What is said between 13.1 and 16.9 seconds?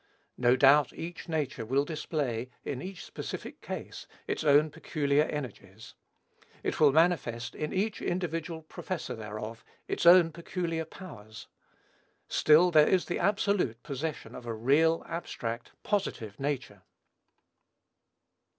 absolute possession of a real, abstract, positive nature.